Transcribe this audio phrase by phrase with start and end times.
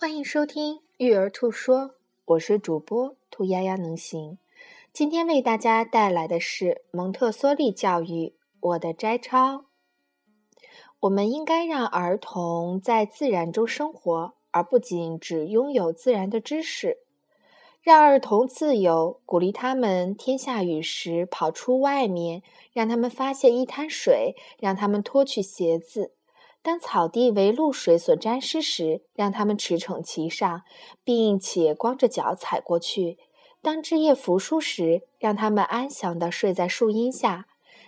[0.00, 1.80] 欢迎收听《育儿兔说》，
[2.24, 4.38] 我是主播兔丫丫能行。
[4.94, 9.66] 今天为大家带来的是蒙特梭利教育我的摘抄。
[11.00, 17.00] 我们应该让儿童在自然中生活，而不仅只拥有自然的知识。
[17.82, 22.42] 让儿童自由，鼓励他们天下雨时跑出外面，
[22.72, 26.14] 让他们发现一滩水，让他们脱去鞋子。
[26.62, 30.62] 当草地为露水所沾湿时，让它们驰骋其上，
[31.02, 33.16] 并且光着脚踩过去；
[33.62, 37.44] 当枝叶扶疏时，让它们安详地睡在树荫下；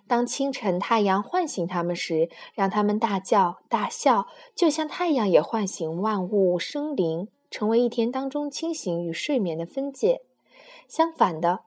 [0.09, 10.23] 当清晨太阳唤醒它们时，让它们大叫大笑，就像太阳也唤醒万物生灵，成为一天当中清醒与睡眠的分界。
[10.89, 11.61] 相反的。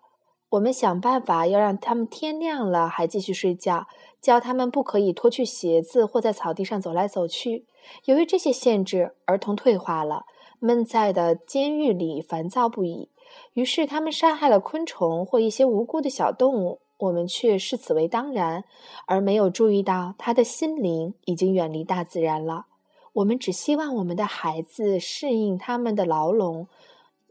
[0.56, 3.88] 我们想办法要让他们天亮了还继续睡觉，
[4.22, 7.66] 教他们不可以脱去鞋子或在草地上走来走去。
[8.06, 10.26] 由于这些限制，儿童退化了，
[10.60, 13.10] 闷在的监狱里烦躁不已。
[13.54, 18.64] 于是他们杀害了昆虫或一些无辜的小动物，我们却视此为当然，
[19.08, 22.68] 而没有注意到他的心灵已经远离大自然了。
[23.12, 26.68] 我们只希望我们的孩子适应他们的牢笼，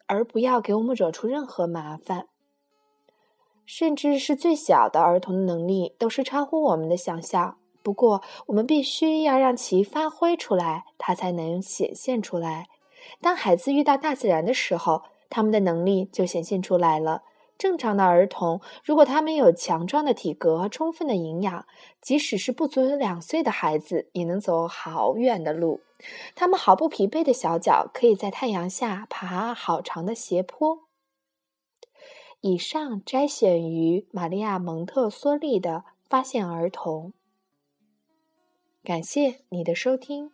[0.07, 2.27] 而不要给我们惹出任何麻烦。
[3.67, 7.57] 甚至是最小的儿童的能力都是超乎我们的想象。
[7.83, 12.69] 不过，我们必须要让其发挥出来，它才能显现出来。
[13.21, 17.23] 当孩子遇到大自然的时候，他们的能力就显现出来了。
[17.57, 21.67] 正常的儿童，如果他们有强壮的体格充分的营养，
[22.01, 25.83] 即使是不足两岁的孩子，也能走好远的路。
[26.35, 30.81] 他们毫不疲惫的小脚可以在太阳下爬好长的斜坡。
[32.47, 37.09] 以上摘选于玛利亚·蒙特梭利的《发现儿童》。
[38.83, 40.31] 感谢你的收听。